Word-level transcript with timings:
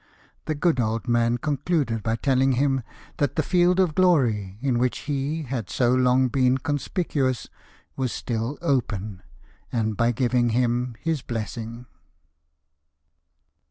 The 0.45 0.55
good 0.55 0.79
old 0.79 1.07
man 1.07 1.37
concluded 1.37 2.01
by 2.01 2.15
telhng 2.15 2.55
him 2.55 2.81
that 3.17 3.35
the 3.35 3.43
field 3.43 3.79
of 3.79 3.93
glory, 3.93 4.57
in 4.59 4.79
which 4.79 5.01
he 5.01 5.43
had 5.43 5.69
so 5.69 5.93
long 5.93 6.27
been 6.27 6.57
conspicuous, 6.57 7.49
was 7.95 8.11
still 8.11 8.57
open, 8.63 9.21
and 9.71 9.95
by 9.95 10.11
giving 10.11 10.49
him 10.57 10.95
his 11.01 11.21
blessing. 11.21 11.85